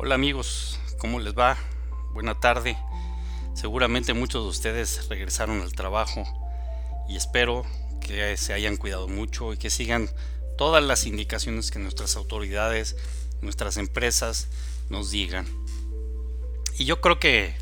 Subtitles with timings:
[0.00, 1.58] Hola amigos, ¿cómo les va?
[2.12, 2.78] Buena tarde.
[3.52, 6.22] Seguramente muchos de ustedes regresaron al trabajo
[7.08, 7.66] y espero
[8.00, 10.08] que se hayan cuidado mucho y que sigan
[10.56, 12.96] todas las indicaciones que nuestras autoridades,
[13.42, 14.46] nuestras empresas
[14.88, 15.48] nos digan.
[16.78, 17.56] Y yo creo que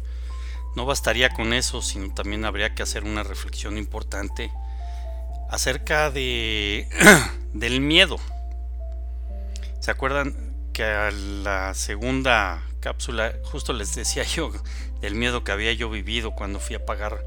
[0.76, 4.52] no bastaría con eso, sino también habría que hacer una reflexión importante
[5.48, 6.86] acerca de
[7.54, 8.18] del miedo.
[9.80, 14.52] ¿Se acuerdan que a la segunda cápsula justo les decía yo
[15.00, 17.24] del miedo que había yo vivido cuando fui a pagar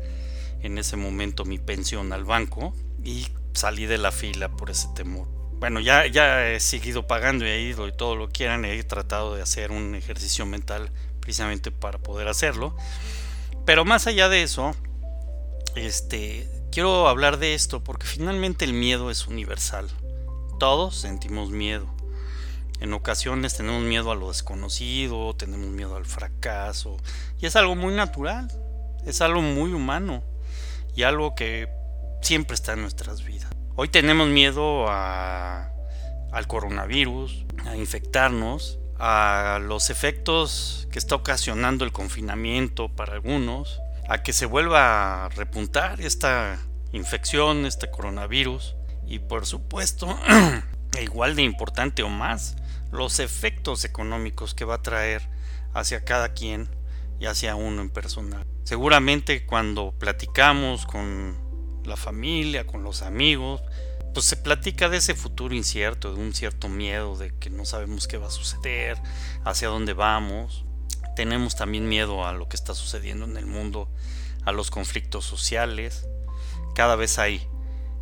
[0.62, 5.28] en ese momento mi pensión al banco y salí de la fila por ese temor.
[5.54, 9.34] Bueno, ya, ya he seguido pagando y he ido y todo lo quieran, he tratado
[9.34, 12.78] de hacer un ejercicio mental precisamente para poder hacerlo.
[13.66, 14.76] Pero más allá de eso,
[15.76, 19.90] este, quiero hablar de esto porque finalmente el miedo es universal.
[20.60, 21.99] Todos sentimos miedo.
[22.80, 26.98] En ocasiones tenemos miedo a lo desconocido, tenemos miedo al fracaso,
[27.40, 28.48] y es algo muy natural,
[29.06, 30.24] es algo muy humano
[30.96, 31.70] y algo que
[32.22, 33.50] siempre está en nuestras vidas.
[33.76, 42.90] Hoy tenemos miedo al coronavirus, a infectarnos, a los efectos que está ocasionando el confinamiento
[42.90, 46.60] para algunos, a que se vuelva a repuntar esta
[46.92, 48.76] infección, este coronavirus,
[49.08, 50.18] y por supuesto,
[51.02, 52.58] igual de importante o más,
[52.92, 55.30] los efectos económicos que va a traer
[55.74, 56.70] hacia cada quien
[57.20, 58.46] y hacia uno en personal.
[58.64, 61.38] Seguramente cuando platicamos con
[61.84, 63.62] la familia, con los amigos,
[64.14, 68.08] pues se platica de ese futuro incierto, de un cierto miedo, de que no sabemos
[68.08, 68.98] qué va a suceder,
[69.44, 70.66] hacia dónde vamos.
[71.16, 73.90] Tenemos también miedo a lo que está sucediendo en el mundo,
[74.46, 76.08] a los conflictos sociales.
[76.76, 77.48] Cada vez hay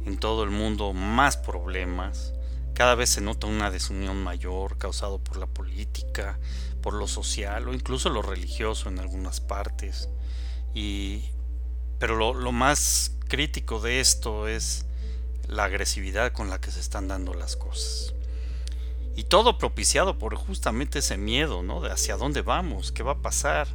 [0.05, 2.33] en todo el mundo más problemas,
[2.78, 6.38] cada vez se nota una desunión mayor causado por la política,
[6.84, 10.09] por lo social o incluso lo religioso en algunas partes.
[10.75, 11.23] Y,
[11.97, 14.85] pero lo, más crítico de esto es
[15.47, 18.13] la agresividad con la que se están dando las cosas.
[19.16, 21.81] Y todo propiciado por justamente ese miedo, ¿no?
[21.81, 23.68] De hacia dónde vamos, qué va a pasar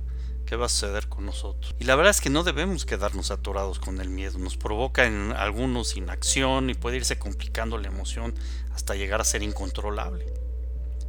[0.52, 1.74] qué va a suceder con nosotros.
[1.78, 5.32] Y la verdad es que no debemos quedarnos atorados con el miedo, nos provoca en
[5.32, 8.34] algunos inacción y puede irse complicando la emoción
[8.74, 10.26] hasta llegar a ser incontrolable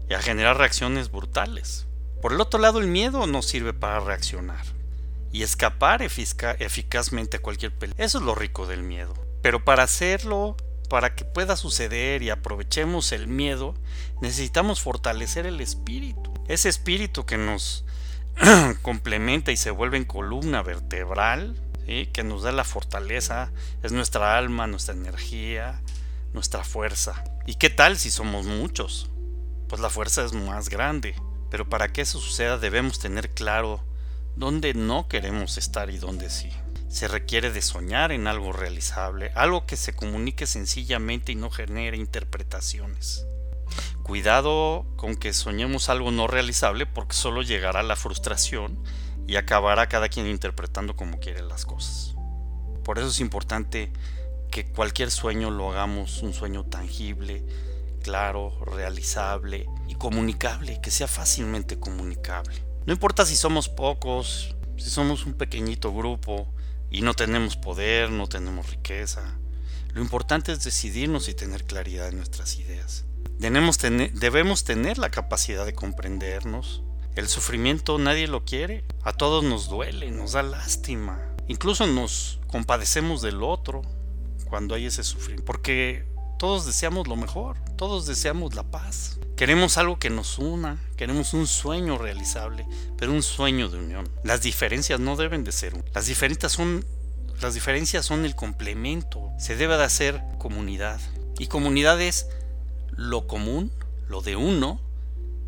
[0.09, 1.87] y a generar reacciones brutales.
[2.21, 4.63] Por el otro lado, el miedo nos sirve para reaccionar
[5.33, 8.01] y escapar eficazmente a cualquier peligro.
[8.01, 9.13] Eso es lo rico del miedo.
[9.41, 10.55] Pero para hacerlo,
[10.89, 13.75] para que pueda suceder y aprovechemos el miedo,
[14.21, 16.33] necesitamos fortalecer el espíritu.
[16.47, 17.83] Ese espíritu que nos
[18.81, 21.55] complementa y se vuelve en columna vertebral,
[21.85, 23.51] que nos da la fortaleza,
[23.83, 25.81] es nuestra alma, nuestra energía,
[26.33, 27.23] nuestra fuerza.
[27.45, 29.09] ¿Y qué tal si somos muchos?
[29.67, 31.15] Pues la fuerza es más grande,
[31.49, 33.83] pero para que eso suceda debemos tener claro
[34.35, 36.49] dónde no queremos estar y dónde sí.
[36.89, 41.97] Se requiere de soñar en algo realizable, algo que se comunique sencillamente y no genere
[41.97, 43.25] interpretaciones.
[44.03, 48.77] Cuidado con que soñemos algo no realizable porque solo llegará la frustración
[49.27, 52.13] y acabará cada quien interpretando como quiere las cosas.
[52.83, 53.93] Por eso es importante
[54.51, 57.45] que cualquier sueño lo hagamos un sueño tangible,
[58.03, 62.61] claro, realizable y comunicable, que sea fácilmente comunicable.
[62.85, 66.53] No importa si somos pocos, si somos un pequeñito grupo
[66.91, 69.39] y no tenemos poder, no tenemos riqueza.
[69.93, 73.05] Lo importante es decidirnos y tener claridad en nuestras ideas.
[73.43, 76.81] Debemos tener, debemos tener la capacidad de comprendernos.
[77.17, 78.85] El sufrimiento nadie lo quiere.
[79.03, 81.21] A todos nos duele, nos da lástima.
[81.49, 83.81] Incluso nos compadecemos del otro
[84.47, 85.43] cuando hay ese sufrimiento.
[85.43, 86.05] Porque
[86.39, 89.19] todos deseamos lo mejor, todos deseamos la paz.
[89.35, 92.65] Queremos algo que nos una, queremos un sueño realizable,
[92.97, 94.07] pero un sueño de unión.
[94.23, 95.73] Las diferencias no deben de ser.
[95.93, 96.85] Las diferencias son,
[97.41, 99.31] las diferencias son el complemento.
[99.37, 101.01] Se debe de hacer comunidad.
[101.39, 102.27] Y comunidad es
[102.95, 103.71] lo común,
[104.07, 104.79] lo de uno,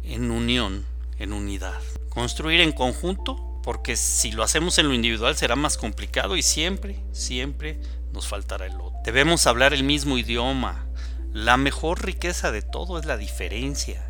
[0.03, 0.85] en unión,
[1.17, 1.79] en unidad.
[2.09, 6.99] Construir en conjunto, porque si lo hacemos en lo individual será más complicado y siempre,
[7.11, 7.79] siempre
[8.13, 8.99] nos faltará el otro.
[9.03, 10.85] Debemos hablar el mismo idioma.
[11.33, 14.09] La mejor riqueza de todo es la diferencia.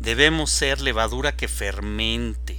[0.00, 2.58] Debemos ser levadura que fermente,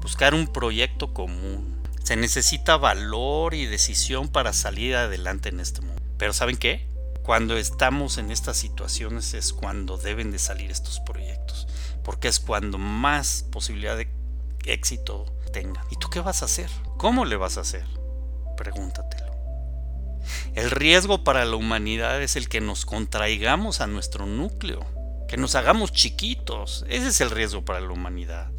[0.00, 1.82] buscar un proyecto común.
[2.02, 6.02] Se necesita valor y decisión para salir adelante en este mundo.
[6.16, 6.91] Pero ¿saben qué?
[7.22, 11.68] Cuando estamos en estas situaciones es cuando deben de salir estos proyectos,
[12.02, 14.08] porque es cuando más posibilidad de
[14.64, 15.84] éxito tengan.
[15.90, 16.68] ¿Y tú qué vas a hacer?
[16.96, 17.84] ¿Cómo le vas a hacer?
[18.56, 19.32] Pregúntatelo.
[20.54, 24.84] El riesgo para la humanidad es el que nos contraigamos a nuestro núcleo,
[25.28, 26.84] que nos hagamos chiquitos.
[26.88, 28.50] Ese es el riesgo para la humanidad.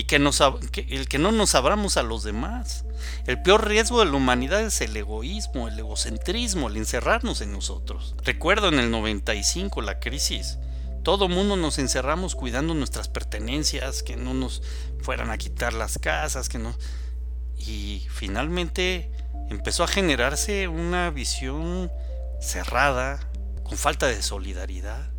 [0.00, 2.86] Y que, el que no nos abramos a los demás.
[3.26, 8.14] El peor riesgo de la humanidad es el egoísmo, el egocentrismo, el encerrarnos en nosotros.
[8.24, 10.56] Recuerdo en el 95 la crisis.
[11.02, 14.62] Todo mundo nos encerramos cuidando nuestras pertenencias, que no nos
[15.02, 16.74] fueran a quitar las casas, que no...
[17.58, 19.12] Y finalmente
[19.50, 21.92] empezó a generarse una visión
[22.40, 23.20] cerrada,
[23.64, 25.10] con falta de solidaridad,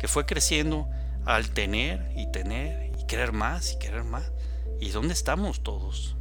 [0.00, 0.88] que fue creciendo
[1.26, 4.32] al tener y tener querer más y querer más.
[4.80, 6.16] ¿Y dónde estamos todos?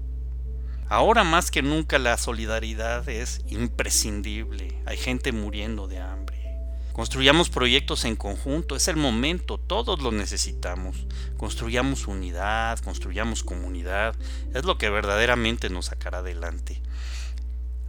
[0.90, 4.78] Ahora más que nunca la solidaridad es imprescindible.
[4.86, 6.60] Hay gente muriendo de hambre.
[6.92, 11.08] Construyamos proyectos en conjunto, es el momento, todos lo necesitamos.
[11.38, 14.14] Construyamos unidad, construyamos comunidad,
[14.54, 16.82] es lo que verdaderamente nos sacará adelante.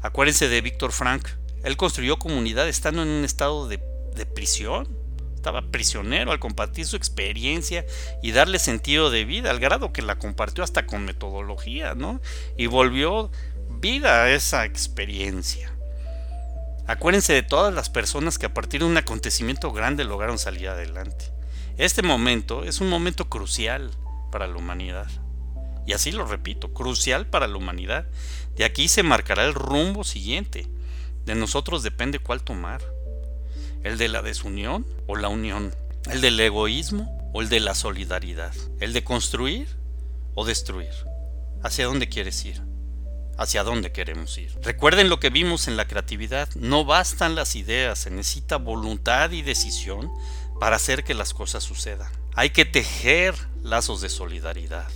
[0.00, 1.26] Acuérdense de Víctor Frank,
[1.64, 3.82] él construyó comunidad estando en un estado de,
[4.14, 5.01] de prisión.
[5.42, 7.84] Estaba prisionero al compartir su experiencia
[8.22, 12.20] y darle sentido de vida, al grado que la compartió hasta con metodología, ¿no?
[12.56, 13.28] Y volvió
[13.68, 15.74] vida a esa experiencia.
[16.86, 21.32] Acuérdense de todas las personas que a partir de un acontecimiento grande lograron salir adelante.
[21.76, 23.90] Este momento es un momento crucial
[24.30, 25.08] para la humanidad.
[25.88, 28.06] Y así lo repito, crucial para la humanidad.
[28.54, 30.68] De aquí se marcará el rumbo siguiente.
[31.26, 32.80] De nosotros depende cuál tomar.
[33.82, 35.74] El de la desunión o la unión.
[36.10, 38.54] El del egoísmo o el de la solidaridad.
[38.80, 39.68] El de construir
[40.34, 40.92] o destruir.
[41.62, 42.62] ¿Hacia dónde quieres ir?
[43.38, 44.52] hacia dónde queremos ir.
[44.62, 49.42] Recuerden lo que vimos en la creatividad, no bastan las ideas, se necesita voluntad y
[49.42, 50.10] decisión
[50.60, 52.10] para hacer que las cosas sucedan.
[52.34, 54.90] Hay que tejer lazos de solidaridad,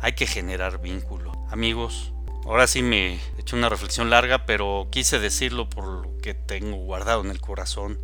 [0.00, 1.32] hay que generar vínculo.
[1.50, 2.12] Amigos,
[2.44, 6.76] ahora sí me he hecho una reflexión larga, pero quise decirlo por lo que tengo
[6.76, 7.98] guardado en el corazón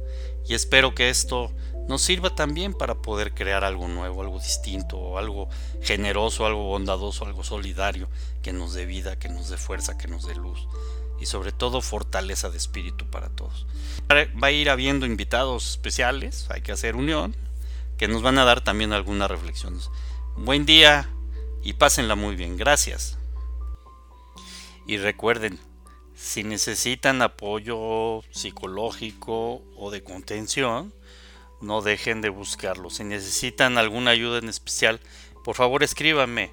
[0.47, 1.53] y espero que esto
[1.89, 5.49] nos sirva también para poder crear algo nuevo, algo distinto, algo
[5.83, 8.09] generoso, algo bondadoso, algo solidario,
[8.43, 10.67] que nos dé vida, que nos dé fuerza, que nos dé luz
[11.21, 13.67] y sobre todo fortaleza de espíritu para todos.
[14.11, 17.37] Va a ir habiendo invitados especiales, hay que hacer unión,
[17.99, 19.91] que nos van a dar también algunas reflexiones.
[20.37, 21.11] Buen día
[21.63, 23.20] y pásenla muy bien, gracias.
[24.87, 25.59] Y recuerden,
[26.15, 30.93] si necesitan apoyo psicológico o de contención,
[31.61, 32.91] no dejen de buscarlo.
[32.91, 35.01] Si necesitan alguna ayuda en especial,
[35.45, 36.53] por favor escríbanme,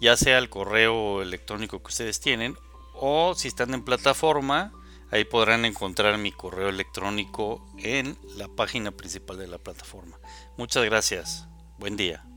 [0.00, 2.56] ya sea el correo electrónico que ustedes tienen
[2.94, 4.72] o si están en plataforma,
[5.10, 10.18] ahí podrán encontrar mi correo electrónico en la página principal de la plataforma.
[10.56, 11.46] Muchas gracias.
[11.78, 12.27] Buen día.